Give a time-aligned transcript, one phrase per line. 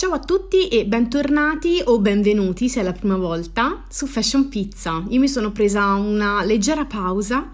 [0.00, 5.04] Ciao a tutti e bentornati o benvenuti se è la prima volta su Fashion Pizza.
[5.10, 7.50] Io mi sono presa una leggera pausa,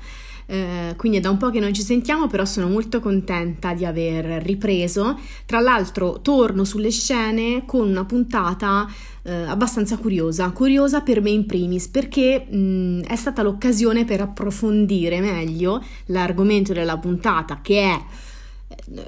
[0.47, 3.85] eh, quindi è da un po' che non ci sentiamo, però sono molto contenta di
[3.85, 5.19] aver ripreso.
[5.45, 8.89] Tra l'altro torno sulle scene con una puntata
[9.25, 15.19] eh, abbastanza curiosa, curiosa per me in primis perché mh, è stata l'occasione per approfondire
[15.19, 18.01] meglio l'argomento della puntata che è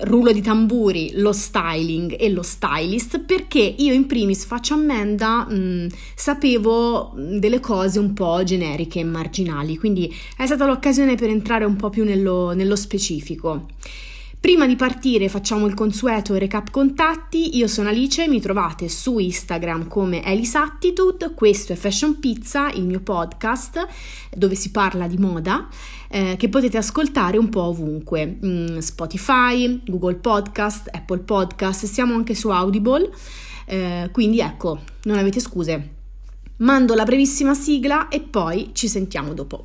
[0.01, 5.89] rullo di tamburi, lo styling e lo stylist, perché io in primis faccio ammenda, mh,
[6.15, 11.77] sapevo delle cose un po' generiche e marginali, quindi è stata l'occasione per entrare un
[11.77, 13.67] po' più nello, nello specifico.
[14.41, 19.89] Prima di partire facciamo il consueto recap contatti, io sono Alice, mi trovate su Instagram
[19.89, 23.85] come Elisattitude, questo è Fashion Pizza, il mio podcast
[24.33, 25.67] dove si parla di moda
[26.09, 32.37] eh, che potete ascoltare un po' ovunque, mm, Spotify, Google Podcast, Apple Podcast, siamo anche
[32.37, 33.11] su Audible,
[33.67, 35.97] eh, quindi ecco, non avete scuse.
[36.59, 39.65] Mando la brevissima sigla e poi ci sentiamo dopo.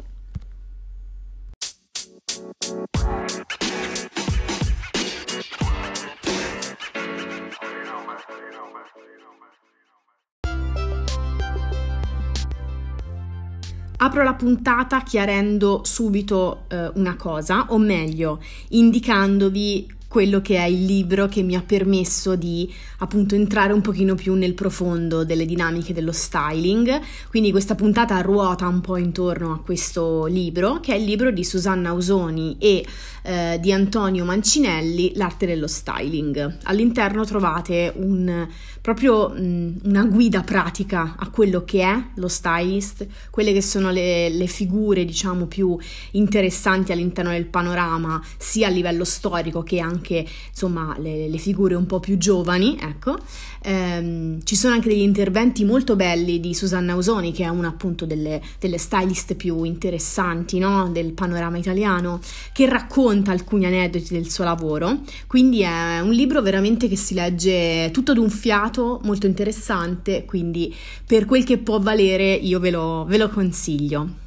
[14.03, 20.85] Apro la puntata chiarendo subito eh, una cosa, o meglio, indicandovi quello che è il
[20.85, 25.91] libro che mi ha permesso di appunto entrare un pochino più nel profondo delle dinamiche
[25.91, 27.01] dello styling.
[27.31, 31.43] Quindi questa puntata ruota un po' intorno a questo libro, che è il libro di
[31.43, 32.85] Susanna Ausoni e
[33.23, 36.57] eh, di Antonio Mancinelli, L'arte dello styling.
[36.63, 38.47] All'interno trovate un,
[38.81, 44.29] proprio mh, una guida pratica a quello che è lo stylist, quelle che sono le,
[44.29, 45.75] le figure diciamo più
[46.11, 51.75] interessanti all'interno del panorama, sia a livello storico che anche anche insomma le, le figure
[51.75, 53.17] un po' più giovani, ecco.
[53.63, 58.05] Ehm, ci sono anche degli interventi molto belli di Susanna Ausoni, che è una appunto
[58.05, 60.89] delle, delle stylist più interessanti no?
[60.91, 62.19] del panorama italiano,
[62.51, 64.99] che racconta alcuni aneddoti del suo lavoro.
[65.27, 70.73] Quindi è un libro veramente che si legge tutto d'un fiato, molto interessante, quindi
[71.05, 74.22] per quel che può valere io ve lo, ve lo consiglio.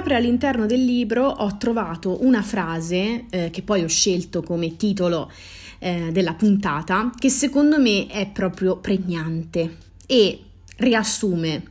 [0.00, 5.30] Proprio all'interno del libro ho trovato una frase eh, che poi ho scelto come titolo
[5.78, 10.42] eh, della puntata che secondo me è proprio pregnante e
[10.76, 11.64] riassume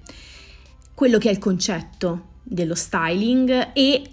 [0.94, 4.04] quello che è il concetto dello styling e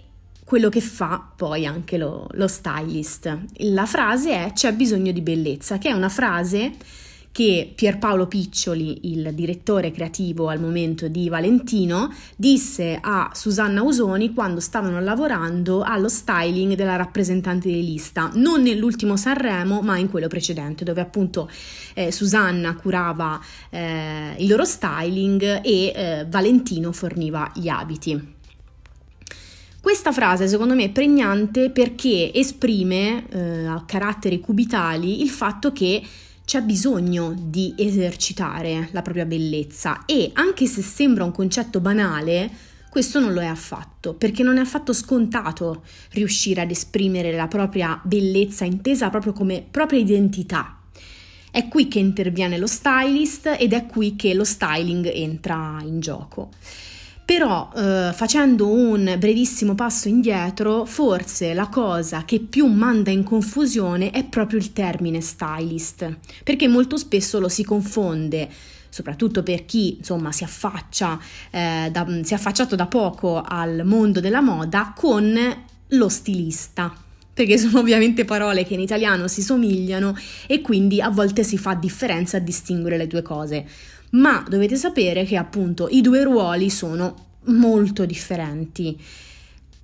[0.42, 3.38] quello che fa poi anche lo, lo stylist.
[3.56, 6.72] La frase è c'è bisogno di bellezza, che è una frase
[7.36, 14.58] che Pierpaolo Piccioli, il direttore creativo al momento di Valentino, disse a Susanna Usoni quando
[14.58, 20.82] stavano lavorando allo styling della rappresentante di lista, non nell'ultimo Sanremo, ma in quello precedente,
[20.82, 21.50] dove appunto
[21.92, 23.38] eh, Susanna curava
[23.68, 28.32] eh, il loro styling e eh, Valentino forniva gli abiti.
[29.78, 36.02] Questa frase secondo me è pregnante perché esprime eh, a caratteri cubitali il fatto che
[36.46, 42.48] c'è bisogno di esercitare la propria bellezza e anche se sembra un concetto banale,
[42.88, 48.00] questo non lo è affatto, perché non è affatto scontato riuscire ad esprimere la propria
[48.00, 50.78] bellezza intesa proprio come propria identità.
[51.50, 56.50] È qui che interviene lo stylist ed è qui che lo styling entra in gioco.
[57.26, 64.10] Però eh, facendo un brevissimo passo indietro, forse la cosa che più manda in confusione
[64.10, 68.48] è proprio il termine stylist, perché molto spesso lo si confonde
[68.88, 71.18] soprattutto per chi insomma si affaccia,
[71.50, 75.38] eh, da, si è affacciato da poco al mondo della moda con
[75.88, 76.94] lo stilista
[77.36, 80.16] perché sono ovviamente parole che in italiano si somigliano
[80.46, 83.66] e quindi a volte si fa differenza a distinguere le due cose
[84.16, 88.98] ma dovete sapere che appunto i due ruoli sono molto differenti.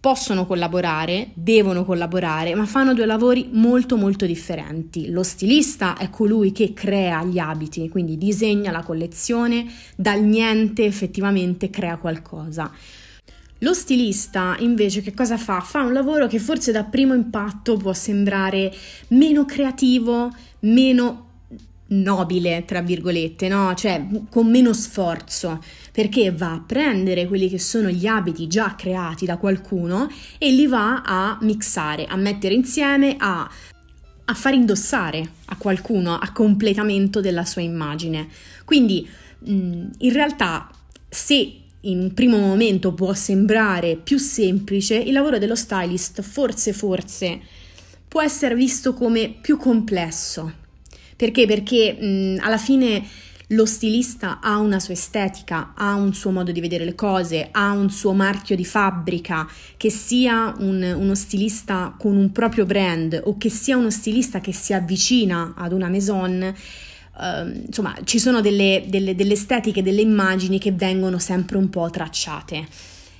[0.00, 5.10] Possono collaborare, devono collaborare, ma fanno due lavori molto molto differenti.
[5.10, 9.64] Lo stilista è colui che crea gli abiti, quindi disegna la collezione,
[9.94, 12.72] dal niente effettivamente crea qualcosa.
[13.58, 15.60] Lo stilista invece che cosa fa?
[15.60, 18.74] Fa un lavoro che forse da primo impatto può sembrare
[19.08, 21.31] meno creativo, meno
[21.92, 23.74] nobile, tra virgolette, no?
[23.74, 29.26] Cioè con meno sforzo, perché va a prendere quelli che sono gli abiti già creati
[29.26, 33.48] da qualcuno e li va a mixare, a mettere insieme, a,
[34.24, 38.28] a far indossare a qualcuno a completamento della sua immagine.
[38.64, 39.08] Quindi
[39.44, 40.70] in realtà
[41.08, 47.40] se in un primo momento può sembrare più semplice, il lavoro dello stylist forse forse
[48.06, 50.60] può essere visto come più complesso.
[51.22, 51.46] Perché?
[51.46, 53.00] Perché mh, alla fine
[53.50, 57.70] lo stilista ha una sua estetica, ha un suo modo di vedere le cose, ha
[57.70, 63.38] un suo marchio di fabbrica, che sia un, uno stilista con un proprio brand o
[63.38, 66.52] che sia uno stilista che si avvicina ad una maison.
[67.14, 71.88] Uh, insomma, ci sono delle, delle, delle estetiche, delle immagini che vengono sempre un po'
[71.88, 72.66] tracciate.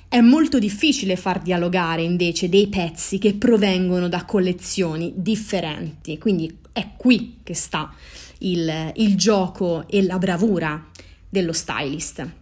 [0.09, 6.89] È molto difficile far dialogare invece dei pezzi che provengono da collezioni differenti, quindi è
[6.97, 7.93] qui che sta
[8.39, 10.85] il, il gioco e la bravura
[11.29, 12.41] dello stylist.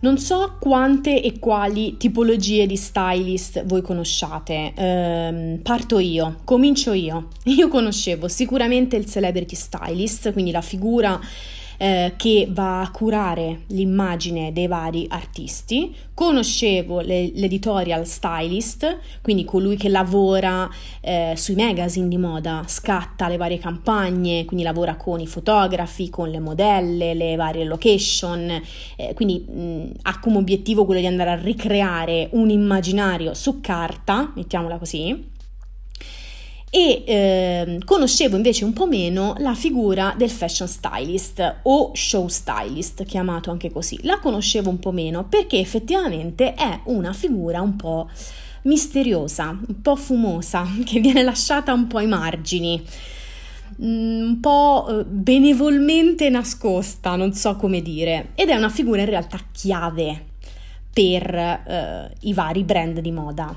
[0.00, 4.72] Non so quante e quali tipologie di stylist voi conosciate.
[4.74, 7.28] Ehm, parto io, comincio io.
[7.46, 11.20] Io conoscevo sicuramente il celebrity stylist, quindi la figura
[11.82, 15.92] eh, che va a curare l'immagine dei vari artisti.
[16.14, 20.70] Conoscevo le, l'editorial stylist, quindi colui che lavora
[21.00, 26.30] eh, sui magazine di moda, scatta le varie campagne, quindi lavora con i fotografi, con
[26.30, 28.62] le modelle, le varie location,
[28.94, 34.30] eh, quindi mh, ha come obiettivo quello di andare a ricreare un immaginario su carta,
[34.36, 35.30] mettiamola così
[36.74, 43.04] e eh, conoscevo invece un po' meno la figura del fashion stylist o show stylist,
[43.04, 43.98] chiamato anche così.
[44.04, 48.08] La conoscevo un po' meno perché effettivamente è una figura un po'
[48.62, 52.82] misteriosa, un po' fumosa, che viene lasciata un po' ai margini
[53.82, 59.10] mm, un po' eh, benevolmente nascosta, non so come dire, ed è una figura in
[59.10, 60.24] realtà chiave
[60.90, 63.54] per eh, i vari brand di moda.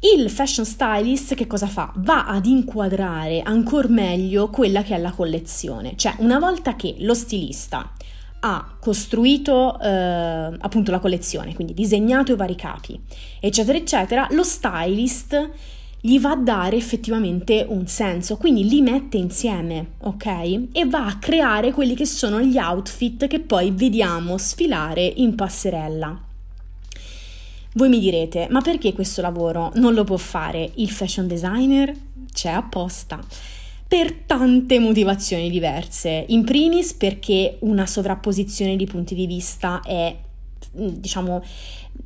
[0.00, 1.92] Il fashion stylist che cosa fa?
[1.96, 7.14] Va ad inquadrare ancora meglio quella che è la collezione, cioè una volta che lo
[7.14, 7.90] stilista
[8.40, 13.00] ha costruito eh, appunto la collezione, quindi disegnato i vari capi,
[13.40, 15.50] eccetera, eccetera, lo stylist
[16.00, 20.26] gli va a dare effettivamente un senso, quindi li mette insieme, ok?
[20.70, 26.26] E va a creare quelli che sono gli outfit che poi vediamo sfilare in passerella.
[27.74, 31.94] Voi mi direte, ma perché questo lavoro non lo può fare il fashion designer?
[32.32, 33.20] C'è apposta.
[33.86, 36.24] Per tante motivazioni diverse.
[36.28, 40.16] In primis perché una sovrapposizione di punti di vista è
[40.72, 41.42] diciamo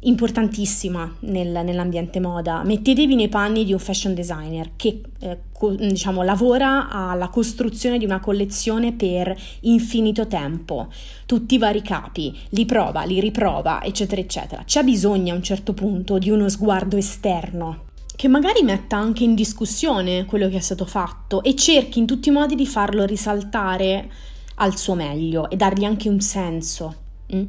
[0.01, 2.63] importantissima nel, nell'ambiente moda.
[2.65, 8.05] Mettetevi nei panni di un fashion designer che eh, co- diciamo, lavora alla costruzione di
[8.05, 10.89] una collezione per infinito tempo,
[11.27, 14.65] tutti i vari capi, li prova, li riprova, eccetera, eccetera.
[14.65, 19.35] C'è bisogno a un certo punto di uno sguardo esterno che magari metta anche in
[19.35, 24.09] discussione quello che è stato fatto e cerchi in tutti i modi di farlo risaltare
[24.57, 26.95] al suo meglio e dargli anche un senso.
[27.35, 27.45] Mm?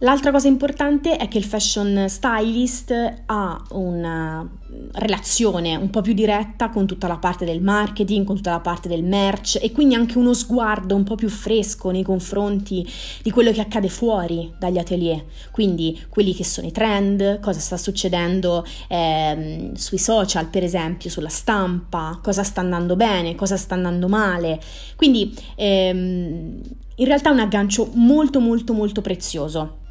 [0.00, 2.92] L'altra cosa importante è che il fashion stylist
[3.24, 4.46] ha una
[4.92, 8.88] relazione un po' più diretta con tutta la parte del marketing, con tutta la parte
[8.88, 12.86] del merch e quindi anche uno sguardo un po' più fresco nei confronti
[13.22, 17.78] di quello che accade fuori dagli atelier, quindi quelli che sono i trend, cosa sta
[17.78, 24.08] succedendo eh, sui social per esempio, sulla stampa, cosa sta andando bene, cosa sta andando
[24.08, 24.60] male,
[24.94, 26.60] quindi ehm,
[26.96, 29.84] in realtà è un aggancio molto molto molto prezioso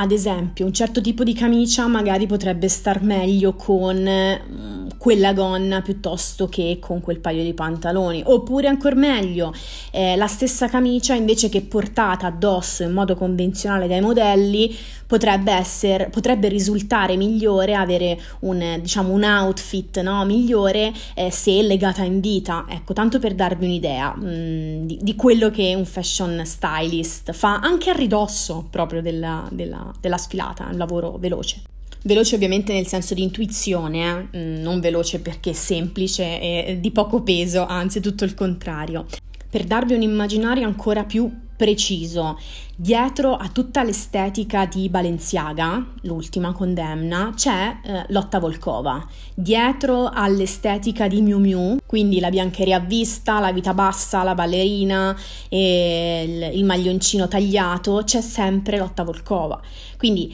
[0.00, 5.82] ad esempio, un certo tipo di camicia magari potrebbe star meglio con mm, quella gonna
[5.82, 9.52] piuttosto che con quel paio di pantaloni, oppure ancora meglio,
[9.90, 14.76] eh, la stessa camicia invece che portata addosso in modo convenzionale dai modelli
[15.08, 22.02] potrebbe, essere, potrebbe risultare migliore, avere un, diciamo, un outfit no, migliore eh, se legata
[22.02, 22.66] in vita.
[22.68, 27.58] Ecco, tanto per darvi un'idea mh, mm, di, di, quello che un fashion stylist fa
[27.60, 31.62] anche a ridosso proprio della, della della sfilata, un lavoro veloce.
[32.02, 34.38] Veloce ovviamente nel senso di intuizione, eh?
[34.38, 39.06] Mm, non veloce perché semplice e di poco peso, anzi tutto il contrario.
[39.50, 42.38] Per darvi un immaginario ancora più preciso,
[42.76, 49.04] dietro a tutta l'estetica di Balenciaga, l'ultima condemna, c'è eh, Lotta Volkova.
[49.34, 55.16] Dietro all'estetica di Miu Miu, quindi la biancheria a vista, la vita bassa, la ballerina
[55.48, 59.60] e il, il maglioncino tagliato, c'è sempre Lotta Volkova.
[59.96, 60.32] Quindi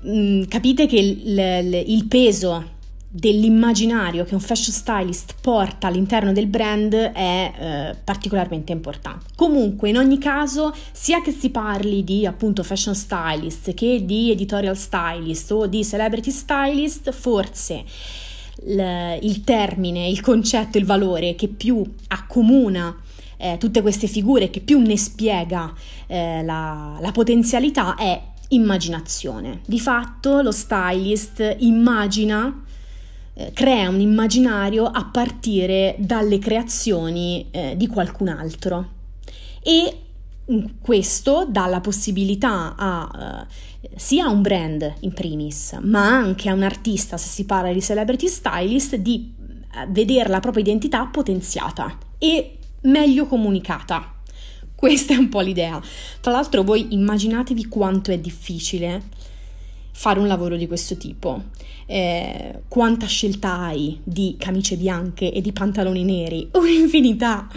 [0.00, 2.76] mh, mm, capite che il, il, il peso
[3.10, 9.26] dell'immaginario che un fashion stylist porta all'interno del brand è eh, particolarmente importante.
[9.34, 14.76] Comunque, in ogni caso, sia che si parli di appunto fashion stylist che di editorial
[14.76, 17.84] stylist o di celebrity stylist, forse
[18.66, 22.94] l- il termine, il concetto, il valore che più accomuna
[23.38, 25.72] eh, tutte queste figure, che più ne spiega
[26.06, 29.60] eh, la, la potenzialità è immaginazione.
[29.64, 32.64] Di fatto lo stylist immagina
[33.40, 38.88] eh, crea un immaginario a partire dalle creazioni eh, di qualcun altro
[39.62, 39.96] e
[40.80, 46.54] questo dà la possibilità a uh, sia a un brand in primis, ma anche a
[46.54, 51.96] un artista, se si parla di celebrity stylist, di uh, vedere la propria identità potenziata
[52.18, 54.14] e meglio comunicata.
[54.74, 55.80] Questa è un po' l'idea.
[56.20, 59.02] Tra l'altro voi immaginatevi quanto è difficile
[59.98, 61.42] fare un lavoro di questo tipo.
[61.86, 66.48] Eh, quanta scelta hai di camicie bianche e di pantaloni neri?
[66.54, 67.48] Un'infinità.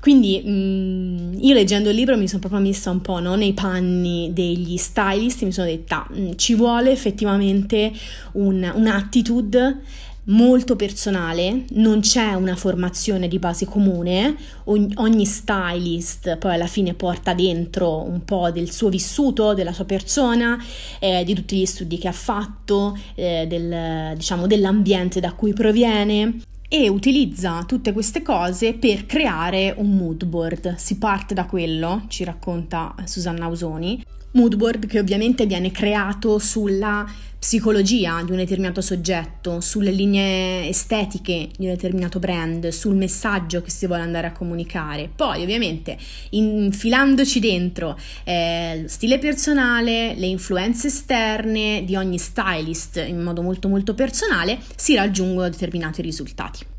[0.00, 3.52] Quindi mh, mm, io leggendo il libro mi sono proprio messa un po' no, nei
[3.52, 7.92] panni degli stylist e mi sono detta mh, mm, ci vuole effettivamente
[8.32, 9.80] un, un'attitude
[10.26, 16.94] molto personale, non c'è una formazione di base comune, ogni, ogni, stylist poi alla fine
[16.94, 20.62] porta dentro un po' del suo vissuto, della sua persona,
[20.98, 26.40] eh, di tutti gli studi che ha fatto, eh, del, diciamo, dell'ambiente da cui proviene
[26.68, 30.76] e utilizza tutte queste cose per creare un mood board.
[30.76, 34.02] Si parte da quello, ci racconta Susanna Ausoni,
[34.34, 37.06] moodboard che ovviamente viene creato sulla
[37.44, 43.68] psicologia di un determinato soggetto, sulle linee estetiche di un determinato brand, sul messaggio che
[43.68, 45.10] si vuole andare a comunicare.
[45.14, 45.98] Poi ovviamente
[46.30, 53.68] infilandoci dentro eh, lo stile personale, le influenze esterne di ogni stylist in modo molto
[53.68, 56.73] molto personale, si raggiungono determinati risultati.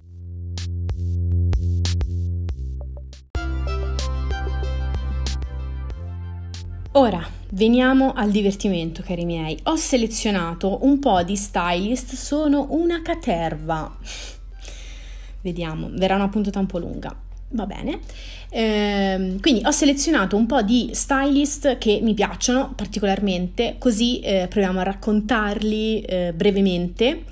[6.97, 9.59] Ora, veniamo al divertimento, cari miei.
[9.63, 13.97] Ho selezionato un po' di stylist, sono una caterva.
[15.41, 17.13] Vediamo, verrà una puntata un po' lunga.
[17.49, 17.99] Va bene.
[18.49, 24.79] Ehm, quindi ho selezionato un po' di stylist che mi piacciono particolarmente, così eh, proviamo
[24.79, 27.25] a raccontarli eh, brevemente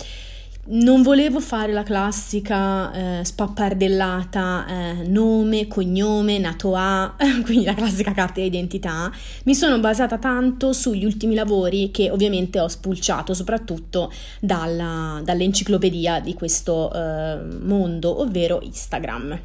[0.65, 8.13] non volevo fare la classica eh, spappardellata eh, nome, cognome, nato a, quindi la classica
[8.13, 9.11] carta di identità.
[9.43, 16.33] Mi sono basata tanto sugli ultimi lavori che ovviamente ho spulciato soprattutto dalla, dall'enciclopedia di
[16.33, 19.39] questo eh, mondo, ovvero Instagram.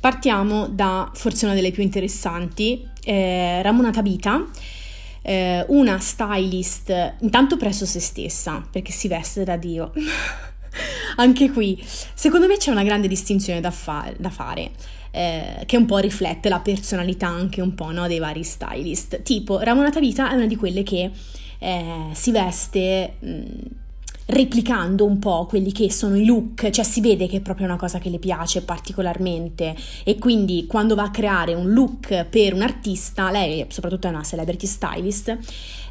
[0.00, 4.44] Partiamo da forse una delle più interessanti, eh, Ramona Tabita
[5.22, 9.92] eh, una stylist intanto presso se stessa, perché si veste da Dio.
[11.16, 11.82] Anche qui,
[12.14, 14.70] secondo me c'è una grande distinzione da, fa- da fare.
[15.14, 19.22] Eh, che un po' riflette la personalità anche un po' no, dei vari stylist.
[19.22, 21.10] Tipo, Ramona Tavita è una di quelle che
[21.58, 23.42] eh, si veste mh,
[24.26, 27.76] replicando un po' quelli che sono i look, cioè si vede che è proprio una
[27.76, 29.74] cosa che le piace particolarmente.
[30.04, 34.22] E quindi quando va a creare un look per un artista, lei soprattutto è una
[34.22, 35.38] celebrity stylist,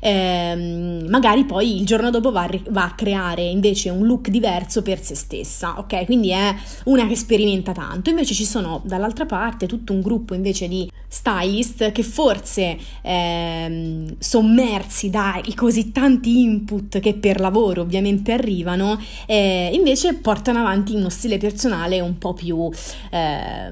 [0.02, 4.82] ehm, magari poi il giorno dopo va a, va a, creare invece un look diverso
[4.82, 6.06] per se stessa, ok?
[6.06, 6.54] Quindi è
[6.86, 8.10] una che sperimenta tanto.
[8.10, 15.10] Invece ci sono dall'altra parte tutto un gruppo invece di stylist che forse ehm, sommersi
[15.10, 21.38] dai così tanti input che per lavoro ovviamente arrivano, eh, invece portano avanti uno stile
[21.38, 22.70] personale un po' più,
[23.12, 23.68] eh,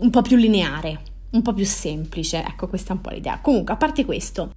[0.00, 2.38] un po' più lineare, un po' più semplice.
[2.38, 3.38] Ecco, questa è un po' l'idea.
[3.40, 4.52] Comunque, a parte questo,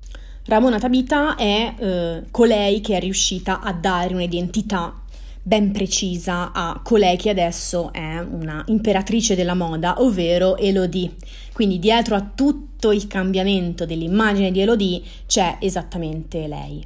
[0.48, 5.02] Ramona Tabita è eh, colei che è riuscita a dare un'identità
[5.44, 11.16] ben precisa a colei che adesso è una imperatrice della moda, ovvero Elodie.
[11.52, 16.82] Quindi dietro a tutto il cambiamento dell'immagine di Elodie c'è esattamente lei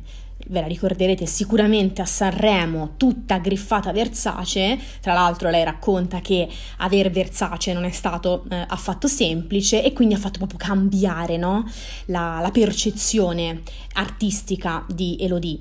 [0.48, 4.78] ve la ricorderete sicuramente a Sanremo, tutta griffata Versace.
[5.02, 10.14] Tra l'altro, lei racconta che aver Versace non è stato eh, affatto semplice e quindi
[10.14, 11.70] ha fatto proprio cambiare no?
[12.06, 13.62] la, la percezione
[13.94, 15.60] artistica di Elodie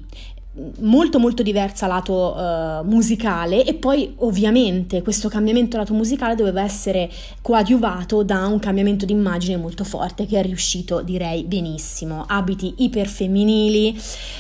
[0.80, 3.64] molto molto diversa lato uh, musicale.
[3.64, 7.10] E poi ovviamente questo cambiamento lato musicale doveva essere
[7.42, 12.24] coadiuvato da un cambiamento di immagine molto forte che è riuscito direi benissimo.
[12.26, 13.98] Abiti iperfemminili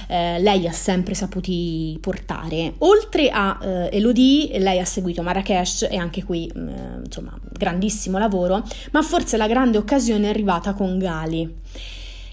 [0.08, 2.74] eh, lei ha sempre saputi portare.
[2.78, 8.62] Oltre a eh, Elodie lei ha seguito Marrakesh e anche qui eh, insomma grandissimo lavoro
[8.92, 11.58] ma forse la grande occasione è arrivata con Gali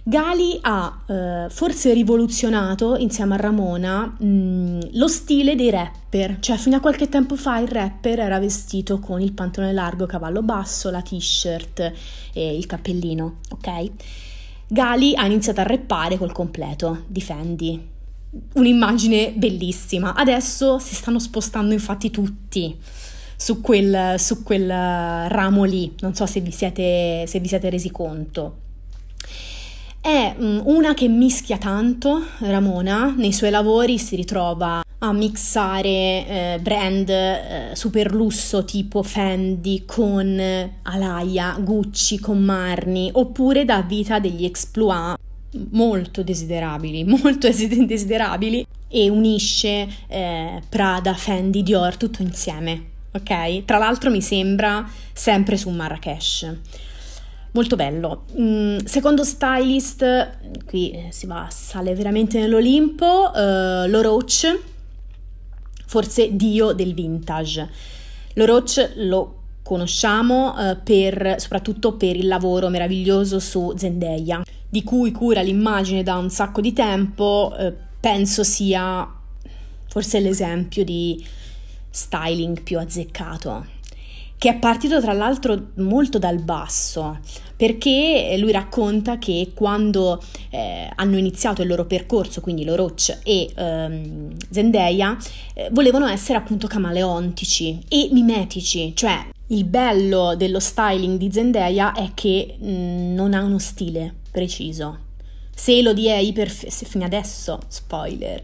[0.07, 6.55] Gali ha eh, forse rivoluzionato insieme a Ramona mh, mm, lo stile dei rapper, cioè
[6.55, 10.89] fino a qualche tempo fa il rapper era vestito con il pantalone largo cavallo basso,
[10.89, 11.91] la t-shirt
[12.31, 13.91] e il cappellino, ok?
[14.69, 17.77] Gali ha iniziato a rappare col completo, difendi.
[18.53, 20.13] un'immagine bellissima.
[20.15, 22.79] Adesso si stanno spostando infatti tutti
[23.35, 27.91] su quel, su quel ramo lì, non so se vi siete, se vi siete resi
[27.91, 28.66] conto.
[30.01, 36.59] È mm, una che mischia tanto, Ramona, nei suoi lavori si ritrova a mixare eh,
[36.61, 40.41] brand eh, super lusso tipo Fendi con
[40.83, 45.17] Alaya, Gucci con Marni, oppure dà vita a degli exploit
[45.71, 53.65] molto desiderabili, molto desiderabili e unisce eh, Prada, Fendi, Dior tutto insieme, ok?
[53.65, 56.55] Tra l'altro mi sembra sempre su Marrakesh.
[57.57, 58.25] Molto bello.
[58.39, 64.59] Mm, secondo stylist, qui eh, si va, sale veramente nell'Olimpo, uh, Lo Roach,
[65.87, 67.67] forse dio del vintage.
[68.35, 75.11] Lo Roach lo conosciamo uh, per, soprattutto per il lavoro meraviglioso su Zendaya di cui
[75.11, 79.11] cura l'immagine da un sacco di tempo, eh, penso sia
[79.87, 81.25] forse l'esempio di
[81.89, 83.65] styling più azzeccato,
[84.37, 87.19] che è partito tra l'altro molto dal basso,
[87.55, 93.51] perché lui racconta che quando eh, hanno iniziato il loro percorso, quindi lo Roach e
[93.55, 95.17] ehm, Zendaya,
[95.55, 102.11] eh, volevano essere appunto camaleontici e mimetici, cioè il bello dello styling di Zendaya è
[102.13, 105.05] che mh, mm, non ha uno stile preciso.
[105.55, 106.49] Se Elodie è iper...
[106.49, 108.43] fino adesso, spoiler,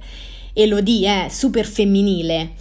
[0.53, 2.53] Elodie è super femminile,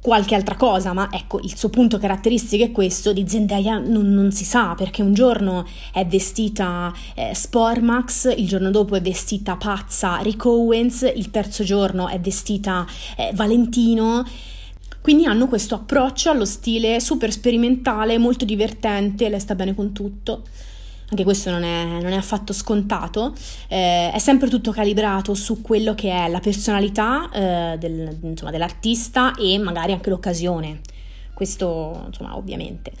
[0.00, 4.30] qualche altra cosa, ma ecco, il suo punto caratteristico è questo, di Zendaya non, non
[4.30, 10.18] si sa, perché un giorno è vestita eh, Spormax, il giorno dopo è vestita pazza
[10.18, 12.86] Rick Owens, il terzo giorno è vestita
[13.16, 14.24] eh, Valentino,
[15.00, 20.42] quindi hanno questo approccio allo stile super sperimentale, molto divertente, lei sta bene con tutto.
[21.10, 23.32] Anche questo non è, non è affatto scontato,
[23.68, 29.34] eh, è sempre tutto calibrato su quello che è la personalità eh, del, insomma, dell'artista
[29.34, 30.80] e magari anche l'occasione.
[31.32, 32.92] Questo, insomma, ovviamente.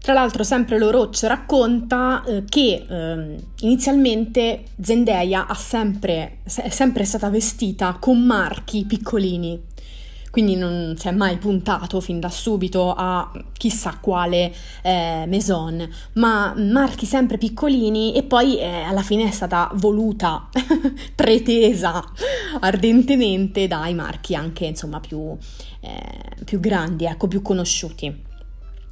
[0.00, 7.28] Tra l'altro, sempre lo Roach racconta eh, che eh, inizialmente Zendaya sempre, è sempre stata
[7.28, 9.60] vestita con marchi piccolini,
[10.32, 16.54] quindi non si è mai puntato fin da subito a chissà quale eh, maison, ma
[16.56, 20.48] marchi sempre piccolini e poi eh, alla fine è stata voluta,
[21.14, 22.02] pretesa
[22.60, 25.36] ardentemente dai marchi anche insomma più,
[25.80, 28.30] eh, più grandi, ecco, più conosciuti.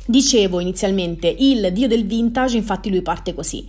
[0.05, 3.67] Dicevo inizialmente, il dio del vintage, infatti lui parte così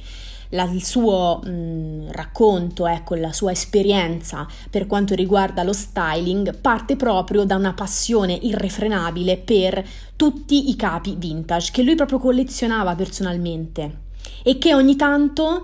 [0.52, 6.56] la, il suo mh, mm, racconto, ecco, la sua esperienza per quanto riguarda lo styling
[6.58, 9.84] parte proprio da una passione irrefrenabile per
[10.16, 14.10] tutti i capi vintage che lui proprio collezionava personalmente
[14.44, 15.64] e che ogni tanto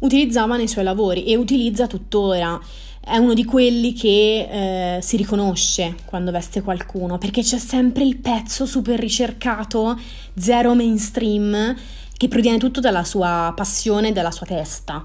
[0.00, 2.60] utilizzava nei suoi lavori e utilizza tuttora.
[3.00, 8.16] È uno di quelli che eh, si riconosce quando veste qualcuno perché c'è sempre il
[8.16, 9.98] pezzo super ricercato,
[10.34, 11.76] zero mainstream
[12.24, 15.04] che proviene tutto dalla sua passione, dalla sua testa.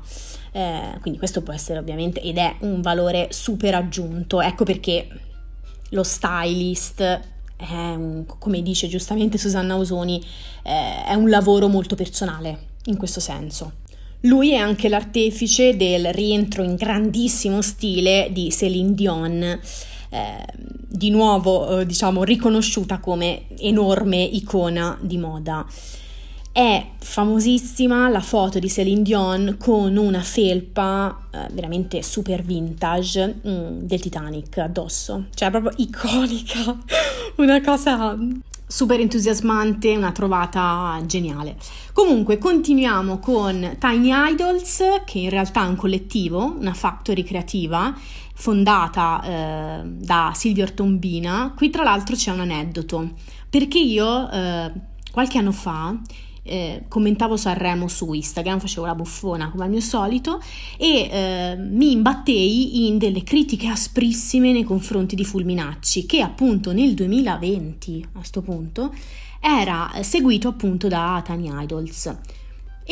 [0.51, 4.41] Eh, quindi questo può essere ovviamente ed è un valore super aggiunto.
[4.41, 5.07] Ecco perché
[5.89, 10.23] lo stylist è un, come dice giustamente Susanna Ausoni,
[10.63, 13.73] eh, è un lavoro molto personale in questo senso.
[14.21, 21.79] Lui è anche l'artefice del rientro in grandissimo stile di Céline Dion, eh, di nuovo
[21.79, 25.65] eh, diciamo riconosciuta come enorme icona di moda.
[26.51, 33.79] È famosissima la foto di Celine Dion con una felpa eh, veramente super vintage mm,
[33.81, 36.77] del Titanic addosso, cioè proprio iconica,
[37.37, 38.17] una cosa
[38.69, 41.55] super entusiasmante, una trovata geniale.
[41.91, 47.93] Comunque continuiamo con Tiny Idols, che in realtà è un collettivo, una factory creativa
[48.35, 51.53] fondata eh, da Silvio Ortombina.
[51.55, 53.09] Qui tra l'altro c'è un aneddoto,
[53.49, 54.71] perché io eh,
[55.11, 55.95] qualche anno fa
[56.49, 60.41] eh, commentavo Sanremo su Instagram, facevo la buffona come al mio solito
[60.77, 66.93] e eh, mi imbattei in delle critiche asprissime nei confronti di Fulminacci che appunto nel
[66.95, 68.93] 2020 a questo punto
[69.39, 72.15] era seguito appunto da Tiny Idols.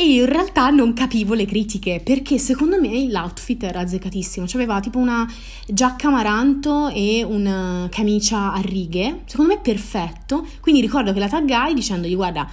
[0.00, 4.46] E io in realtà non capivo le critiche perché secondo me l'outfit era azzeccatissimo.
[4.46, 5.28] Cioè aveva tipo una
[5.66, 10.46] giacca amaranto e una camicia a righe, secondo me perfetto.
[10.60, 12.48] Quindi ricordo che la taggai dicendogli guarda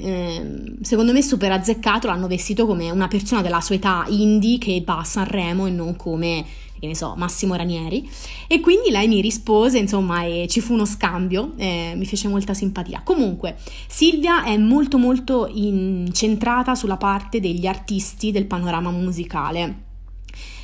[0.00, 4.82] eh, secondo me super azzeccato, l'hanno vestito come una persona della sua età indie che
[4.84, 6.44] va a Sanremo e non come,
[6.78, 8.08] che ne so, Massimo Ranieri.
[8.46, 12.54] E quindi lei mi rispose, insomma, e ci fu uno scambio, eh, mi fece molta
[12.54, 13.02] simpatia.
[13.04, 19.88] Comunque, Silvia è molto molto incentrata sulla parte degli artisti del panorama musicale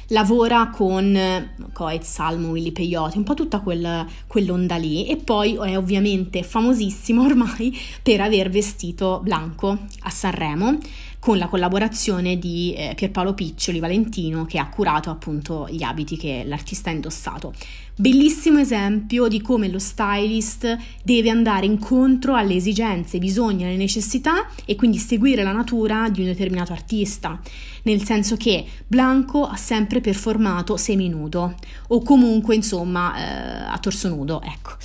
[0.08, 5.76] lavora con Coet, Salmo, Willy Peyote, un po' tutta quel, quell'onda lì e poi è
[5.76, 10.78] ovviamente famosissimo ormai per aver vestito Blanco a Sanremo
[11.26, 16.44] con la collaborazione di eh, Pierpaolo Piccioli Valentino che ha curato appunto gli abiti che
[16.46, 17.52] l'artista ha indossato.
[17.96, 24.48] Bellissimo esempio di come lo stylist deve andare incontro alle esigenze, ai bisogni, alle necessità
[24.64, 27.40] e quindi seguire la natura di un determinato artista,
[27.87, 31.55] nel senso che Blanco ha sempre performato seminudo
[31.88, 34.77] o comunque insomma eh, a torso nudo, ecco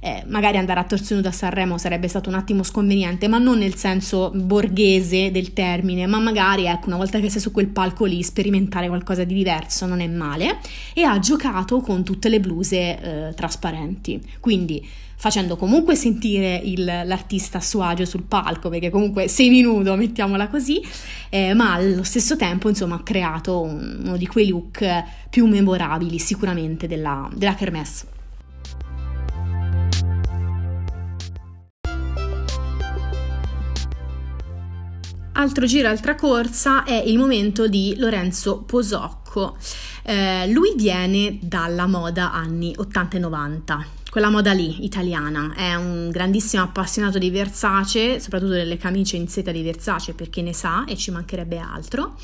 [0.00, 3.58] eh, magari andare a torso nudo a Sanremo sarebbe stato un attimo sconveniente, ma non
[3.58, 8.04] nel senso borghese del termine, ma magari ecco, una volta che sei su quel palco
[8.04, 10.58] lì, sperimentare qualcosa di diverso non è male.
[10.94, 12.78] E ha giocato con tutte le bluse
[13.28, 14.20] eh, trasparenti.
[14.40, 14.86] Quindi
[15.18, 20.46] facendo comunque sentire il, l'artista a suo agio sul palco, perché comunque sei nudo, mettiamola
[20.48, 20.80] così,
[21.28, 24.86] eh, ma allo stesso tempo insomma ha creato uno di quei look
[25.28, 28.16] più memorabili sicuramente della, della Kermesse.
[35.32, 39.56] Altro giro, altra corsa è il momento di Lorenzo Posocco.
[40.02, 43.86] Eh, lui viene dalla moda anni 80 e 90,
[44.18, 45.54] quella moda lì, italiana.
[45.54, 50.52] È un grandissimo appassionato di Versace, soprattutto delle camicie in seta di Versace perché ne
[50.52, 52.16] sa e ci mancherebbe altro.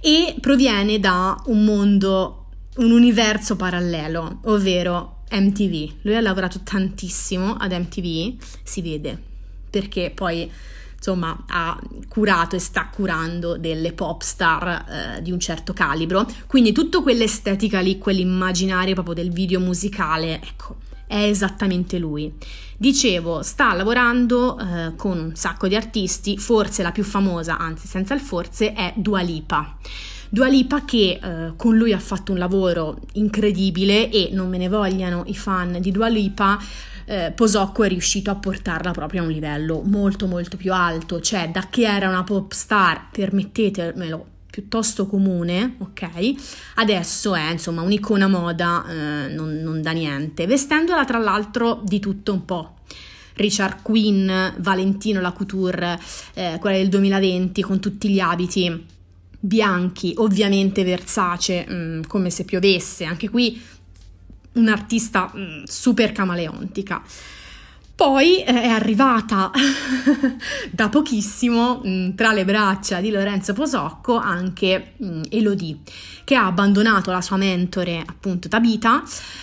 [0.00, 5.96] E proviene da un mondo, un universo parallelo, ovvero MTV.
[6.00, 9.20] Lui ha lavorato tantissimo ad MTV, si vede,
[9.68, 10.50] perché poi
[10.96, 11.78] insomma ha
[12.08, 17.80] curato e sta curando delle pop star eh, di un certo calibro, quindi tutta quell'estetica
[17.80, 22.32] lì, quell'immaginario proprio del video musicale, ecco, è esattamente lui.
[22.76, 28.14] Dicevo, sta lavorando eh, con un sacco di artisti, forse la più famosa, anzi senza
[28.14, 29.76] il forse, è Dua Lipa.
[30.28, 34.68] Dua Lipa che eh, con lui ha fatto un lavoro incredibile e non me ne
[34.68, 36.58] vogliano i fan di Dua Lipa,
[37.06, 41.50] eh, Posocco è riuscito a portarla proprio a un livello molto molto più alto, cioè
[41.50, 46.34] da che era una pop star, permettetemelo, piuttosto comune, ok?
[46.76, 52.32] Adesso è insomma un'icona moda, eh, non, non da niente, vestendola tra l'altro di tutto
[52.32, 52.76] un po'.
[53.34, 55.98] Richard Quinn, Valentino la couture,
[56.34, 58.86] eh, quella del 2020 con tutti gli abiti
[59.40, 63.60] bianchi, ovviamente Versace, mh, mm, come se piovesse, anche qui
[64.52, 67.02] un'artista mh, mm, super camaleontica.
[67.96, 69.52] Poi eh, è arrivata
[70.72, 75.78] da pochissimo mm, tra le braccia di Lorenzo Posocco anche mm, Elodie,
[76.24, 79.02] che ha abbandonato la sua mentore, appunto Tabita,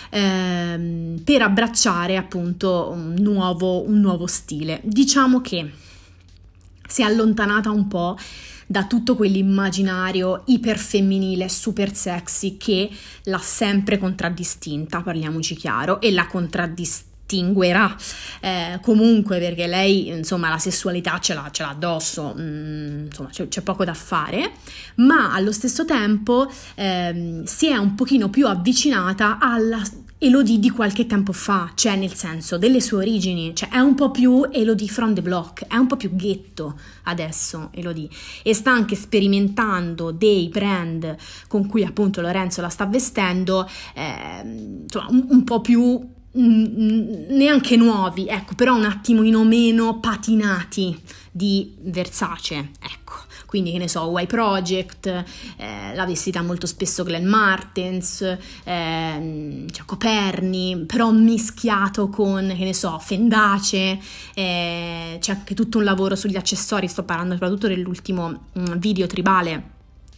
[0.10, 4.82] ehm, per abbracciare appunto un nuovo, un nuovo stile.
[4.84, 5.72] Diciamo che
[6.86, 8.18] si è allontanata un po'
[8.68, 12.90] da tutto quell'immaginario iperfemminile, super sexy che
[13.24, 16.28] l'ha sempre contraddistinta, parliamoci chiaro, e la
[17.32, 17.96] contraddistinguerà
[18.42, 23.48] eh, comunque perché lei insomma la sessualità ce l'ha, ce l'ha addosso mm, insomma c'è,
[23.48, 24.52] c'è, poco da fare
[24.96, 29.82] ma allo stesso tempo eh, si è un pochino più avvicinata alla
[30.24, 34.12] Elodie di qualche tempo fa, cioè nel senso delle sue origini, cioè è un po'
[34.12, 38.08] più Elodie from the block, è un po' più ghetto adesso Elodie
[38.44, 41.16] e sta anche sperimentando dei brand
[41.48, 46.00] con cui appunto Lorenzo la sta vestendo, eh, insomma un, un po' più
[46.34, 50.98] neanche nuovi, ecco, però un attimino meno patinati
[51.32, 55.08] di Versace, ecco quindi che ne so, Y Project,
[55.58, 58.22] eh, la vestita molto spesso Glenn Martens,
[58.64, 64.00] eh, cioè Coperni, però mischiato con, che ne so, Fendace,
[64.34, 69.06] eh, c'è anche tutto un lavoro sugli accessori, sto parlando soprattutto dell'ultimo mh, mm, video
[69.06, 69.64] tribale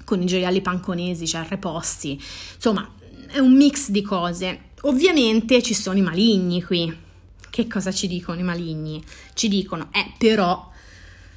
[0.04, 2.22] con i gioielli panconesi, cioè reposti,
[2.54, 2.88] insomma
[3.32, 4.60] è un mix di cose.
[4.86, 6.94] Ovviamente ci sono i maligni qui.
[7.50, 9.02] Che cosa ci dicono i maligni?
[9.34, 10.72] Ci dicono, eh però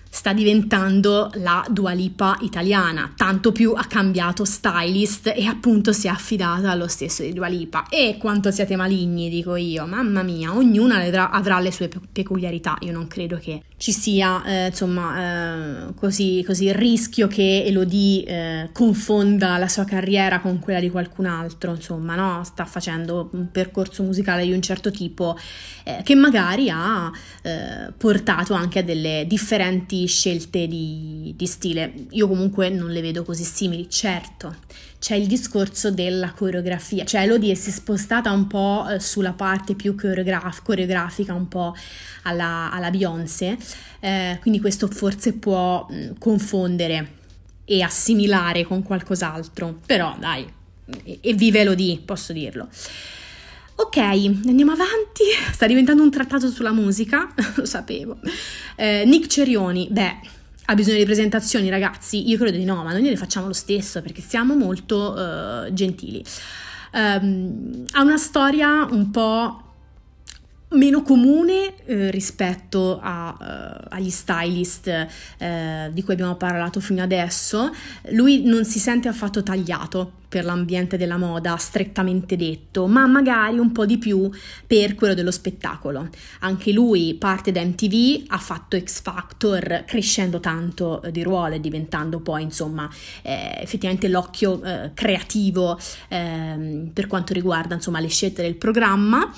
[0.08, 6.10] sta diventando la Dua Lipa italiana, tanto più ha cambiato stylist e appunto si è
[6.10, 7.86] affidata allo stesso di Dua Lipa.
[7.88, 10.96] E quanto siete maligni, dico io, mamma mia, ognuna
[11.30, 16.66] avrà le sue peculiarità, io non credo che ci sia eh, insomma eh, così, così,
[16.66, 22.14] il rischio che Elodie eh, confonda la sua carriera con quella di qualcun altro, insomma,
[22.14, 22.42] no?
[22.44, 25.36] sta facendo un percorso musicale di un certo tipo
[25.84, 27.10] eh, che magari ha
[27.42, 31.92] eh, portato anche a delle differenti scelte di, di stile.
[32.10, 34.54] Io comunque non le vedo così simili, certo
[34.98, 39.74] c'è il discorso della coreografia, cioè Elodie si è spostata un po' eh, sulla parte
[39.74, 41.74] più coreograf- coreografica, un po'
[42.22, 43.56] alla, alla Beyoncé,
[44.00, 47.12] eh, quindi questo forse può mh, confondere
[47.64, 50.44] e assimilare con qualcos'altro, però dai,
[51.20, 52.68] e, vive lo di, posso dirlo.
[53.78, 55.24] Ok, andiamo avanti.
[55.52, 58.18] Sta diventando un trattato sulla musica, lo sapevo.
[58.74, 60.16] Eh, Nick Cerioni, beh,
[60.64, 62.26] ha bisogno di presentazioni, ragazzi?
[62.28, 66.24] Io credo di no, ma noi le facciamo lo stesso perché siamo molto uh, gentili.
[66.92, 69.65] Um, ha una storia un po'
[70.70, 74.88] meno comune eh, rispetto a, uh, agli stylist
[75.38, 77.72] eh, di cui abbiamo parlato fino adesso.
[78.10, 83.70] Lui non si sente affatto tagliato per l'ambiente della moda, strettamente detto, ma magari un
[83.70, 84.28] po' di più
[84.66, 86.08] per quello dello spettacolo.
[86.40, 92.18] Anche lui parte da MTV, ha fatto X Factor crescendo tanto di ruolo e diventando
[92.18, 92.90] poi insomma
[93.22, 99.32] eh, effettivamente l'occhio eh, creativo ehm, per quanto riguarda insomma le scelte del programma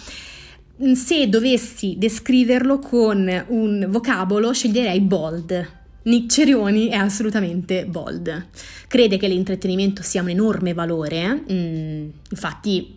[0.94, 5.76] se dovessi descriverlo con un vocabolo, sceglierei bold.
[6.02, 8.46] Nick Cerioni è assolutamente bold.
[8.86, 12.96] Crede che l'intrattenimento sia un enorme valore, mm, infatti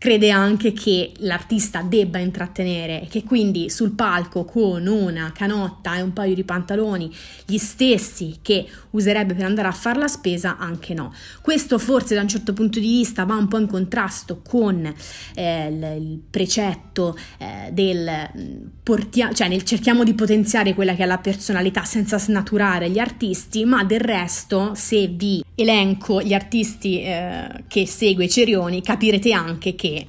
[0.00, 6.00] crede anche che l'artista debba intrattenere e che quindi sul palco con una canotta e
[6.00, 10.94] un paio di pantaloni gli stessi che userebbe per andare a fare la spesa anche
[10.94, 11.12] no.
[11.40, 14.92] Questo forse da un certo punto di vista va un po' in contrasto con
[15.34, 21.06] eh, il, precetto eh, del mm, portia- cioè nel cerchiamo di potenziare quella che è
[21.06, 27.64] la personalità senza snaturare gli artisti, ma del resto se vi elenco gli artisti eh,
[27.68, 30.06] che segue Cerioni capirete anche che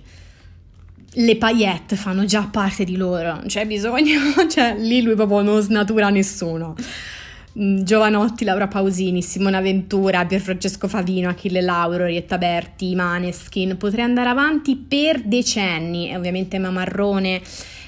[1.16, 5.62] le paillette fanno già parte di loro, non c'è bisogno, cioè lì lui proprio non
[5.62, 6.76] snatura nessuno.
[7.60, 14.30] Mm, Giovanotti, Laura Pausini, Simona Ventura, Pierfrancesco Favino, Achille Lauro, Rietta Berti, Maneskin, potrei andare
[14.30, 17.42] avanti per decenni, ovviamente Mamarrone,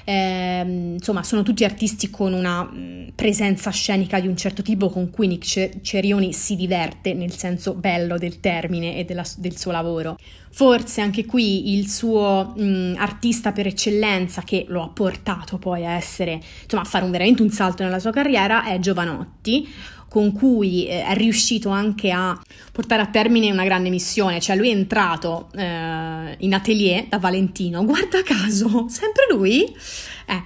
[0.04, 5.10] eh, insomma sono tutti artisti con una mm, presenza scenica di un certo tipo con
[5.10, 10.18] cui Nick Cerioni si diverte nel senso bello del termine e della, del suo lavoro.
[10.50, 15.84] Forse anche qui il suo mh, mm, artista per eccellenza che lo ha portato poi
[15.84, 19.66] a essere, insomma, a fare un, veramente un salto nella sua carriera è Giovanotti,
[20.14, 24.68] con cui eh, è riuscito anche a portare a termine una grande missione, cioè lui
[24.68, 29.64] è entrato eh, in atelier da Valentino, guarda caso, sempre lui,
[30.26, 30.42] eh,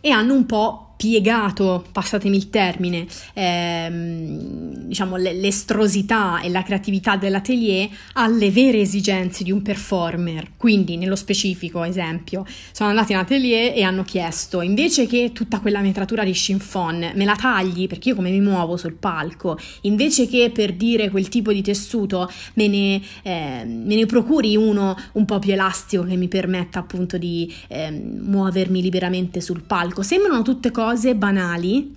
[0.00, 7.88] e hanno un po' piegato, passatemi il termine, ehm, diciamo l'estrosità e la creatività dell'atelier
[8.14, 10.50] alle vere esigenze di un performer.
[10.56, 15.80] Quindi, nello specifico, esempio, sono andati in atelier e hanno chiesto invece che tutta quella
[15.82, 20.50] metratura di chiffon me la tagli perché io come mi muovo sul palco, invece che
[20.52, 25.38] per dire quel tipo di tessuto me ne, eh, me ne procuri uno un po'
[25.38, 30.02] più elastico che mi permetta appunto di eh, muovermi liberamente sul palco.
[30.02, 31.94] Sembrano tutte cose cose banali,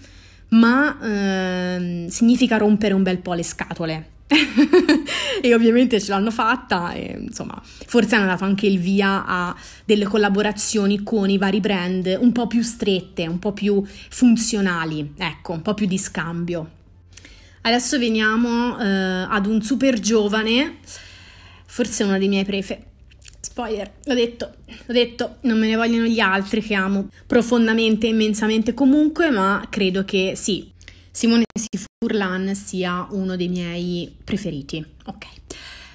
[0.49, 4.09] ma ehm, significa rompere un bel po' le scatole.
[5.41, 10.05] e ovviamente ce l'hanno fatta e insomma forse hanno dato anche il via a delle
[10.05, 15.61] collaborazioni con i vari brand un po' più strette, un po' più funzionali, ecco, un
[15.61, 16.69] po' più di scambio.
[17.61, 18.85] Adesso veniamo eh,
[19.29, 20.77] ad un super giovane,
[21.65, 22.90] forse uno dei miei preferiti
[23.61, 24.53] Spoiler, l'ho detto,
[24.87, 30.03] l'ho detto, non me ne vogliono gli altri che amo profondamente, immensamente comunque, ma credo
[30.03, 30.71] che sì,
[31.11, 34.83] Simone Sifurlan sia uno dei miei preferiti.
[35.05, 35.25] Ok.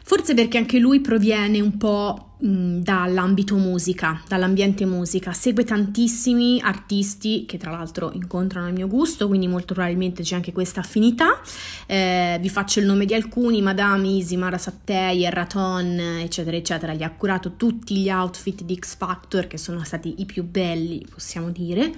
[0.04, 7.56] Forse perché anche lui proviene un po' dall'ambito musica, dall'ambiente musica, segue tantissimi artisti che
[7.56, 11.40] tra l'altro incontrano il mio gusto, quindi molto probabilmente c'è anche questa affinità.
[11.86, 16.92] Eh, vi faccio il nome di alcuni, Madame Easy, Mara Sattei, Erraton, eccetera, eccetera.
[16.92, 21.06] Gli ha curato tutti gli outfit di X Factor che sono stati i più belli,
[21.10, 21.92] possiamo dire,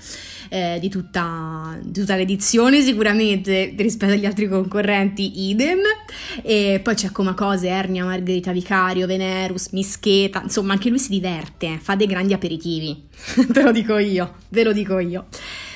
[0.51, 5.81] eh, di, tutta, di tutta l'edizione, sicuramente rispetto agli altri concorrenti, idem.
[6.43, 9.71] E poi c'è come cose Ernia Margherita Vicario, Venerus,
[10.29, 13.09] Mischeta, insomma anche lui si diverte, fa dei grandi aperitivi,
[13.53, 15.27] te lo dico io, ve lo dico io.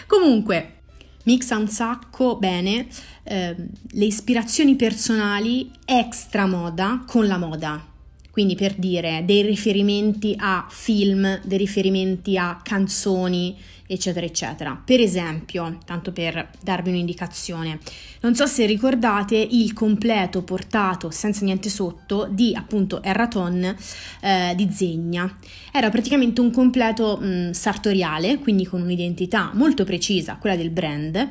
[0.06, 0.80] Comunque,
[1.24, 2.86] mixa un sacco bene
[3.24, 3.54] eh,
[3.90, 7.86] le ispirazioni personali extra moda con la moda.
[8.30, 13.54] Quindi per dire dei riferimenti a film, dei riferimenti a canzoni,
[13.92, 14.80] eccetera, eccetera.
[14.84, 17.78] Per esempio, tanto per darvi un'indicazione,
[18.20, 23.76] non so se ricordate il completo portato senza niente sotto di appunto Erraton
[24.20, 25.36] eh, di Zegna.
[25.72, 31.28] Era praticamente un completo mh, sartoriale, quindi con un'identità molto precisa, quella del brand,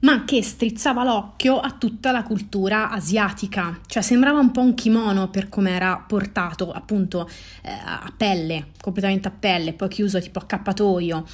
[0.00, 5.28] ma che strizzava l'occhio a tutta la cultura asiatica, cioè sembrava un po' un kimono
[5.28, 7.28] per come era portato, appunto
[7.62, 11.24] eh, a pelle, completamente a pelle, poi chiuso tipo accappatoio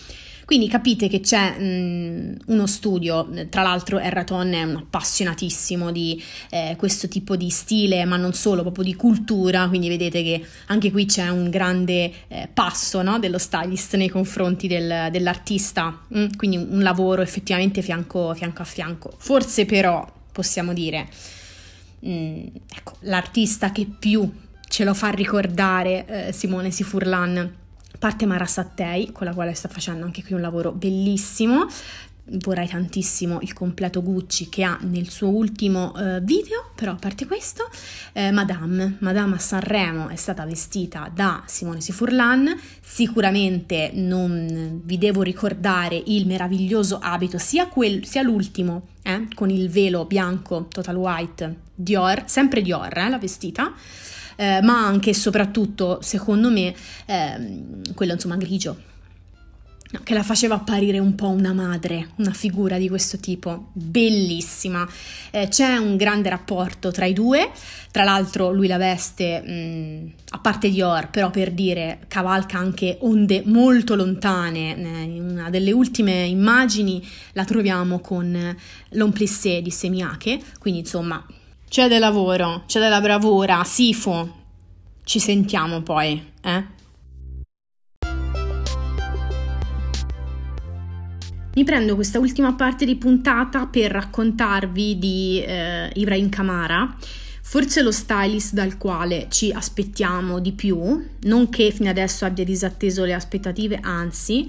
[0.44, 6.74] Quindi capite che c'è mh, uno studio, tra l'altro Erraton è un appassionatissimo di eh,
[6.76, 11.07] questo tipo di stile, ma non solo, proprio di cultura, quindi vedete che anche qui
[11.07, 16.26] c'è un grande eh, passo no, dello stylist nei confronti del, dell'artista, mm?
[16.37, 19.12] quindi un, lavoro effettivamente fianco, fianco, a fianco.
[19.16, 21.09] Forse però possiamo dire,
[22.07, 24.30] mm, ecco, l'artista che più
[24.68, 27.62] ce lo fa ricordare eh, Simone Sifurlan
[28.05, 31.67] parte Mara Sattei, con la quale sta facendo anche qui un lavoro bellissimo.
[32.43, 37.25] Vorrei tantissimo il completo Gucci che ha nel suo ultimo eh, video, però a parte
[37.25, 37.67] questo,
[38.12, 45.23] eh, Madame, Madame a Sanremo è stata vestita da Simone Sifurlan, sicuramente non vi devo
[45.23, 51.57] ricordare il meraviglioso abito, sia, quel, sia l'ultimo, eh, con il velo bianco, total white,
[51.75, 53.73] Dior, sempre Dior, eh, la vestita,
[54.37, 56.75] eh, ma anche e soprattutto, secondo me,
[57.07, 57.62] eh,
[57.94, 58.92] quello insomma grigio.
[60.03, 64.85] che la faceva apparire un po' una madre, una figura di questo tipo, bellissima.
[65.31, 67.53] Eh, c'è un grande rapporto tra i due,
[67.92, 72.99] tra l'altro lui la veste, mh, mm, a parte Dior, però per dire, cavalca anche
[73.03, 74.77] onde molto lontane.
[74.77, 77.01] Eh, in una delle ultime immagini
[77.35, 78.57] la troviamo con
[78.88, 81.25] l'Omplissé di Semiache, quindi insomma
[81.74, 84.42] c'è del lavoro, c'è della bravura, Sifo.
[85.02, 86.64] Ci sentiamo poi, eh?
[91.54, 96.96] Mi prendo questa ultima parte di puntata per raccontarvi di eh, Ibrahim Kamara,
[97.42, 103.02] forse lo stylist dal quale ci aspettiamo di più, non che fino adesso abbia disatteso
[103.02, 104.48] le aspettative, anzi,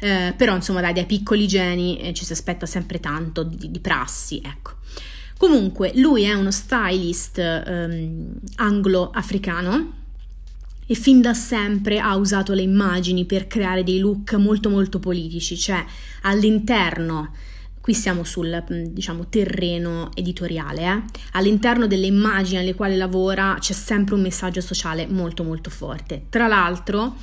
[0.00, 3.78] eh, però insomma dai, dai piccoli geni eh, ci si aspetta sempre tanto di, di
[3.78, 4.82] prassi, ecco.
[5.44, 9.92] Comunque, lui è uno stylist um, anglo-africano
[10.86, 15.58] e fin da sempre ha usato le immagini per creare dei look molto molto politici,
[15.58, 15.84] cioè
[16.22, 17.34] all'interno
[17.78, 21.02] qui siamo sul diciamo, terreno editoriale, eh?
[21.32, 26.24] all'interno delle immagini alle quali lavora c'è sempre un messaggio sociale molto molto forte.
[26.30, 27.16] Tra l'altro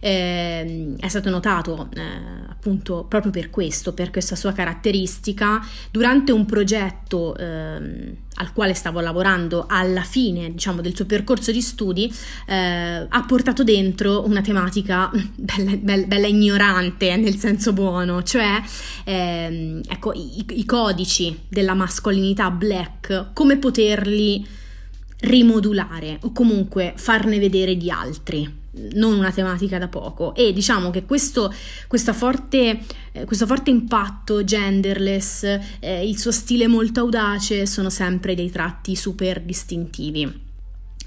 [0.00, 2.00] eh, è stato notato eh,
[2.48, 9.00] appunto proprio per questo, per questa sua caratteristica, durante un progetto eh, al quale stavo
[9.00, 12.12] lavorando alla fine diciamo, del suo percorso di studi,
[12.46, 18.60] eh, ha portato dentro una tematica bella, bella, bella, ignorante nel senso buono, cioè
[19.04, 24.46] ehm, ecco, i, i codici della mascolinità black, come poterli
[25.20, 31.04] rimodulare o comunque farne vedere di altri non una tematica da poco e diciamo che
[31.04, 31.52] questo,
[32.12, 32.80] forte,
[33.12, 38.94] eh, questo forte, impatto genderless, eh, il suo stile molto audace sono sempre dei tratti
[38.94, 40.46] super distintivi.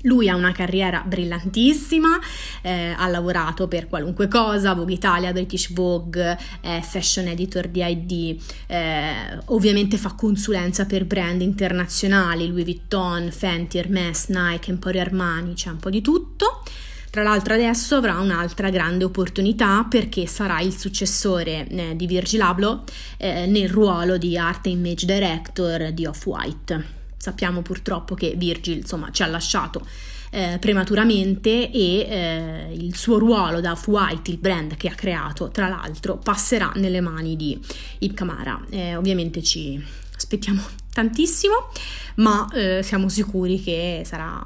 [0.03, 2.19] Lui ha una carriera brillantissima,
[2.61, 8.41] eh, ha lavorato per qualunque cosa, Vogue Italia, British Vogue, eh, fashion editor di ID,
[8.67, 15.69] eh, ovviamente fa consulenza per brand internazionali, Louis Vuitton, Fenty, Hermes, Nike, Emporio Armani, c'è
[15.69, 16.63] un po' di tutto.
[17.11, 22.85] Tra l'altro adesso avrà un'altra grande opportunità perché sarà il successore eh, di Virgil Abloh
[23.17, 27.00] eh, nel ruolo di Art Image Director di Off-White.
[27.21, 29.85] Sappiamo purtroppo che Virgil insomma ci ha lasciato
[30.31, 35.67] eh, prematuramente e eh, il suo ruolo da Off-White, il brand che ha creato, tra
[35.67, 37.59] l'altro, passerà nelle mani di
[37.99, 38.65] Ib Kamara.
[38.71, 39.79] Eh, ovviamente ci
[40.15, 41.69] aspettiamo tantissimo,
[42.15, 44.43] ma eh, siamo sicuri che sarà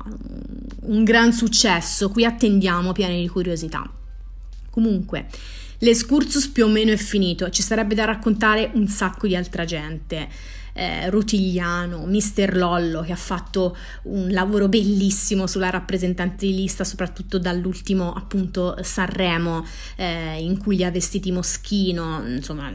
[0.81, 2.09] un gran successo.
[2.09, 3.89] Qui attendiamo pieni di curiosità.
[4.69, 5.27] Comunque,
[5.77, 10.27] l'escursus più o meno è finito, ci sarebbe da raccontare un sacco di altra gente.
[10.77, 17.39] Eh, Rutigliano, Mister Lollo che ha fatto un lavoro bellissimo sulla rappresentante di lista, soprattutto
[17.39, 22.71] dall'ultimo appunto Sanremo eh, in cui li ha vestiti Moschino, insomma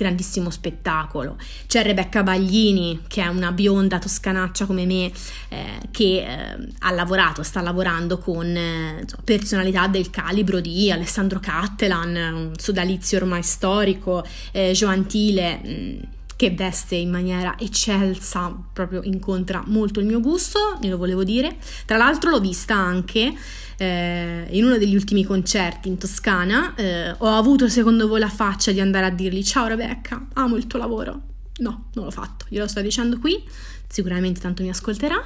[0.00, 1.36] grandissimo spettacolo.
[1.66, 5.12] C'è Rebecca Baglini, che è una bionda toscanaccia come me,
[5.50, 12.16] eh, che eh, ha lavorato, sta lavorando con eh, personalità del calibro di Alessandro Cattelan,
[12.16, 15.60] un sodalizio ormai storico, eh, Joantile.
[15.62, 15.98] Mh, mm,
[16.40, 21.58] che veste in maniera eccelsa, proprio incontra molto il mio gusto, glielo volevo dire.
[21.84, 23.34] Tra l'altro l'ho vista anche
[23.76, 28.72] eh, in uno degli ultimi concerti in Toscana, eh, ho avuto secondo voi la faccia
[28.72, 31.20] di andare a dirgli ciao Rebecca, amo il tuo lavoro.
[31.58, 33.44] No, non l'ho fatto, glielo sto dicendo qui,
[33.86, 35.22] sicuramente tanto mi ascolterà.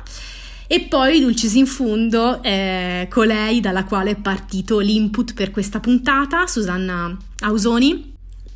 [0.66, 6.48] E poi, dulcis in fundo, eh, colei dalla quale è partito l'input per questa puntata,
[6.48, 8.13] Susanna Ausoni,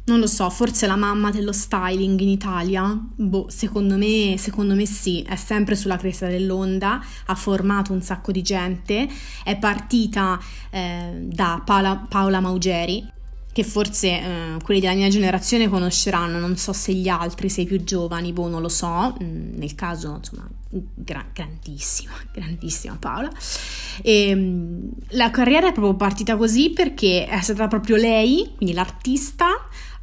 [0.09, 2.99] non lo so, forse la mamma dello styling in Italia?
[3.15, 8.33] Boh, secondo me, secondo me sì, è sempre sulla cresta dell'onda, ha formato un sacco
[8.33, 9.09] di gente,
[9.45, 10.41] è partita
[10.71, 13.17] eh, da Paola, Paola Maugeri,
[13.53, 17.67] che forse eh, quelli della mia generazione conosceranno, non so se gli altri, se i
[17.67, 23.31] più giovani, boh, non lo so, mm, nel caso, insomma, gra- grandissima, grandissima Paola.
[24.03, 29.47] E, ehm, la carriera è proprio partita così perché è stata proprio lei, quindi l'artista,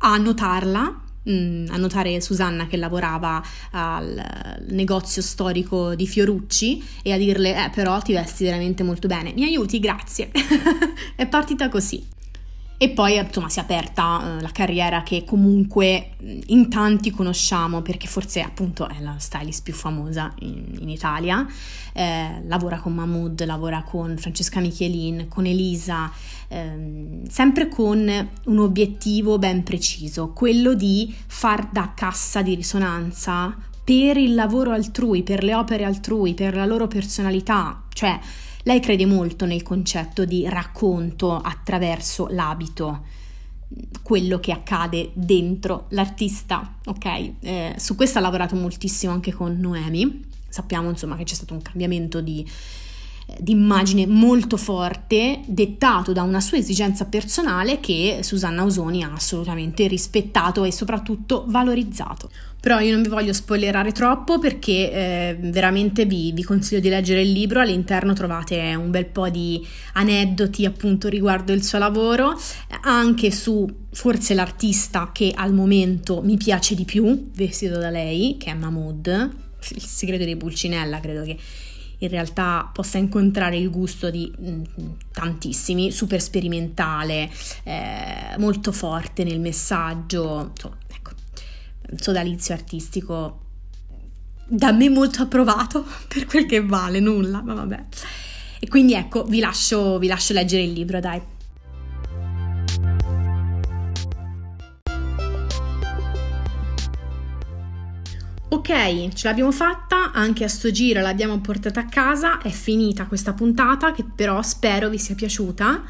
[0.06, 4.24] a notarla Mm, a notare Susanna che lavorava al
[4.68, 9.44] negozio storico di Fiorucci e a dirle eh, però ti vesti veramente molto bene mi
[9.44, 10.30] aiuti grazie.
[11.16, 12.14] È partita così
[12.78, 17.82] e poi insomma si è aperta eh, la carriera che comunque mm, in tanti conosciamo
[17.82, 21.46] perché forse appunto è la stylist più famosa in, in Italia.
[21.94, 26.12] Eh, lavora con Mahmood, lavora con Francesca Michelin, con Elisa,
[26.50, 33.56] ehm, sempre con un obiettivo ben preciso, quello di far da cassa di risonanza
[33.86, 38.20] per il lavoro altrui, per le opere altrui, per la loro personalità, cioè
[38.66, 43.06] lei crede molto nel concetto di racconto attraverso l'abito,
[44.02, 47.32] quello che accade dentro l'artista, ok?
[47.42, 50.24] Eh, su questo ha lavorato moltissimo anche con Noemi.
[50.50, 52.44] Sappiamo insomma che c'è stato un cambiamento di,
[53.36, 59.12] eh, di immagine molto forte, dettato da una sua esigenza personale che Susanna Ausoni ha
[59.14, 62.30] assolutamente rispettato e soprattutto valorizzato.
[62.66, 67.22] Però io non vi voglio spoilerare troppo perché eh, veramente vi, vi, consiglio di leggere
[67.22, 69.64] il libro, all'interno trovate un bel po' di
[69.94, 72.34] aneddoti appunto riguardo il suo lavoro,
[72.82, 78.50] anche su forse l'artista che al momento mi piace di più, vestito da lei, che
[78.50, 79.36] è Mahmood,
[79.76, 81.38] il segreto di Pulcinella, credo che
[82.00, 84.64] in realtà possa incontrare il gusto di mm,
[85.12, 87.30] tantissimi, super sperimentale,
[87.64, 90.78] eh, molto forte nel messaggio, insomma,
[91.98, 93.42] sodalizio artistico
[94.48, 97.84] da me molto approvato per quel che vale, nulla, ma vabbè.
[98.60, 101.22] E quindi ecco, vi lascio, vi lascio leggere il libro, dai.
[108.48, 113.34] Ok, ce l'abbiamo fatta, anche a sto giro l'abbiamo portata a casa, è finita questa
[113.34, 115.84] puntata che però spero vi sia piaciuta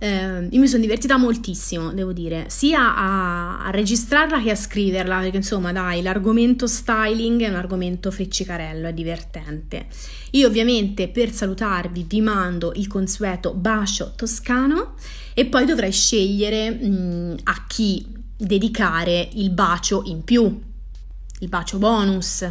[0.00, 5.18] eh, io mi sono divertita moltissimo, devo dire, sia a, a, registrarla che a scriverla,
[5.18, 9.86] perché insomma, dai, l'argomento styling è un argomento freccicarello, è divertente.
[10.32, 14.94] Io ovviamente per salutarvi vi mando il consueto bacio toscano
[15.34, 20.60] e poi dovrei scegliere mh, mm, a chi dedicare il bacio in più,
[21.40, 22.46] il bacio bonus.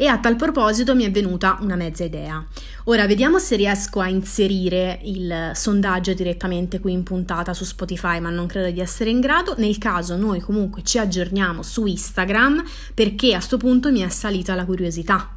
[0.00, 2.46] e a tal proposito mi è venuta una mezza idea.
[2.84, 8.30] Ora vediamo se riesco a inserire il sondaggio direttamente qui in puntata su Spotify, ma
[8.30, 9.56] non credo di essere in grado.
[9.58, 14.54] Nel caso noi comunque ci aggiorniamo su Instagram perché a questo punto mi è salita
[14.54, 15.36] la curiosità.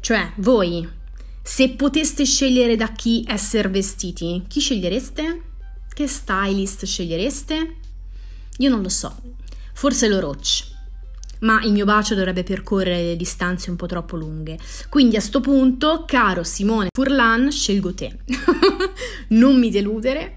[0.00, 0.88] Cioè, voi
[1.40, 5.42] se poteste scegliere da chi essere vestiti, chi scegliereste?
[5.94, 7.76] Che stylist scegliereste?
[8.58, 9.16] Io non lo so.
[9.72, 10.74] Forse lo Roach
[11.40, 14.58] ma il mio bacio dovrebbe percorrere distanze un po' troppo lunghe.
[14.88, 18.18] Quindi a sto punto, caro Simone Furlan, scelgo te.
[19.28, 20.36] non mi deludere.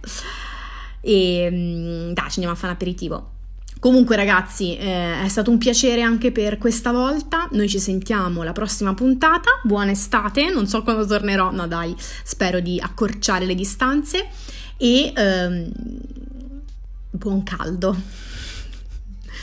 [1.02, 3.32] E mm, dai, ci andiamo a fare un aperitivo.
[3.80, 7.48] Comunque ragazzi, eh, è stato un piacere anche per questa volta.
[7.52, 9.52] Noi ci sentiamo la prossima puntata.
[9.64, 14.28] Buona estate, non so quando tornerò, no dai, spero di accorciare le distanze
[14.76, 15.72] e ehm,
[17.12, 17.96] buon caldo.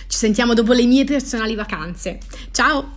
[0.07, 2.19] Ci sentiamo dopo le mie personali vacanze.
[2.53, 2.96] Ciao!